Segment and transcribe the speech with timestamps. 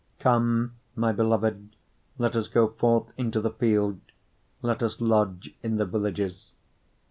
[0.17, 1.75] 7:11 Come, my beloved,
[2.17, 4.01] let us go forth into the field;
[4.63, 6.53] let us lodge in the villages.